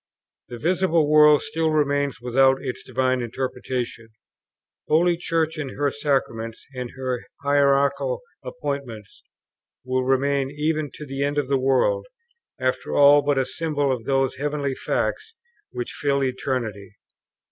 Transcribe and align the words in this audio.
The 0.49 0.57
visible 0.57 1.07
world 1.07 1.43
still 1.43 1.69
remains 1.69 2.19
without 2.19 2.57
its 2.59 2.81
divine 2.81 3.21
interpretation; 3.21 4.09
Holy 4.87 5.15
Church 5.15 5.59
in 5.59 5.75
her 5.75 5.91
sacraments 5.91 6.65
and 6.73 6.89
her 6.97 7.25
hierarchical 7.43 8.23
appointments, 8.43 9.21
will 9.85 10.01
remain, 10.03 10.49
even 10.49 10.89
to 10.95 11.05
the 11.05 11.23
end 11.23 11.37
of 11.37 11.49
the 11.49 11.59
world, 11.59 12.07
after 12.59 12.95
all 12.95 13.21
but 13.21 13.37
a 13.37 13.45
symbol 13.45 13.91
of 13.91 14.05
those 14.05 14.37
heavenly 14.37 14.73
facts 14.73 15.35
which 15.69 15.91
fill 15.91 16.23
eternity. 16.23 16.95